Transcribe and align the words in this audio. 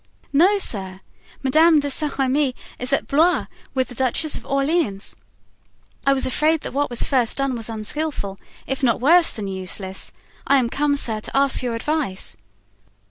"No, 0.33 0.57
sir, 0.57 1.01
Madame 1.43 1.79
de 1.79 1.91
Saint 1.91 2.17
Remy 2.17 2.55
is 2.79 2.91
at 2.91 3.05
Blois 3.07 3.45
with 3.75 3.87
the 3.89 3.93
Duchess 3.93 4.35
of 4.35 4.47
Orleans. 4.47 5.15
I 6.07 6.09
am 6.09 6.17
afraid 6.17 6.61
that 6.61 6.73
what 6.73 6.89
was 6.89 7.03
first 7.03 7.37
done 7.37 7.53
was 7.53 7.69
unskillful, 7.69 8.39
if 8.65 8.81
not 8.81 8.99
worse 8.99 9.29
than 9.29 9.47
useless. 9.47 10.11
I 10.47 10.57
am 10.57 10.71
come, 10.71 10.95
sir, 10.95 11.19
to 11.19 11.37
ask 11.37 11.61
your 11.61 11.75
advice." 11.75 12.35